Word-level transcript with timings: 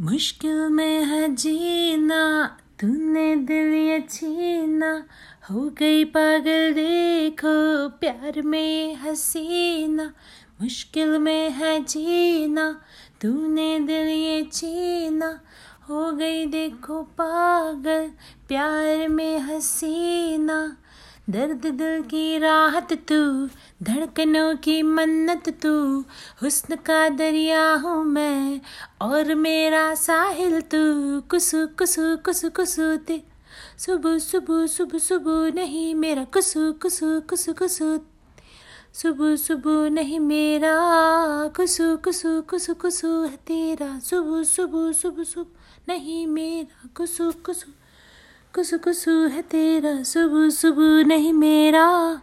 मुश्किल 0.00 0.68
में 0.68 1.04
है 1.04 1.34
जीना, 1.34 2.46
तूने 2.80 3.36
दिल 3.36 3.72
ये 3.74 4.00
छीना, 4.00 5.04
हो 5.50 5.70
गई 5.70 6.04
पागल 6.04 6.72
देखो, 6.72 7.88
प्यार 7.88 8.42
में 8.42 8.94
हसीना, 8.94 10.04
मुश्किल 10.62 11.18
में 11.18 11.50
है 11.50 11.84
जीना, 11.84 12.80
तूने 13.22 13.80
दिल 13.80 14.08
ये 14.08 14.42
छीना, 14.52 15.40
हो 15.88 16.12
गई 16.12 16.46
देखो 16.46 17.02
पागल, 17.02 18.10
प्यार 18.48 19.08
में 19.08 19.38
हसीना। 19.38 20.76
दर्द 21.30 21.66
दिल 21.66 22.02
की 22.02 22.38
राहत 22.38 22.92
तू, 22.92 23.46
धड़कनों 23.82 24.56
की 24.56 24.82
मन्नत 24.82 25.48
तू, 25.62 26.00
हुस्न 26.42 26.76
का 26.76 27.08
दरिया 27.08 27.74
हूँ 27.74 28.04
मैं 28.04 28.60
और 29.02 29.34
मेरा 29.34 29.94
साहिल 29.94 30.60
तू। 30.60 31.20
कुसु 31.20 31.66
कुसु 31.66 32.16
कुसु 32.16 32.50
कुसु 32.50 32.96
ते 32.96 33.22
सुबह 33.78 34.18
सुबह 34.18 34.66
सुबह 34.66 34.98
सुबह 34.98 35.54
नहीं 35.54 35.94
मेरा, 35.94 36.24
कुसु 36.24 36.72
कुसु 36.72 37.20
कुसु 37.20 37.52
कुसु 37.52 38.00
सुबह 38.94 39.36
सुबह 39.36 39.90
नहीं 39.90 40.20
मेरा। 40.20 40.74
कुसु 41.56 41.96
कुसु 41.96 42.42
कुसु 42.42 42.74
कुसु 42.74 43.22
है 43.22 43.36
तेरा 43.36 43.98
सुबह 43.98 44.42
सुबह 44.42 44.92
सुबह 44.92 45.24
सुबह 45.24 45.50
नहीं 45.88 46.26
मेरा। 46.26 46.88
कुसु 46.96 47.32
कुसु 47.32 47.72
कुसु 48.58 48.78
कुसु 48.78 49.10
है 49.10 49.42
तेरा 49.42 50.02
सुबह 50.02 50.48
सुबह 50.50 51.04
नहीं 51.06 51.32
मेरा। 51.32 52.20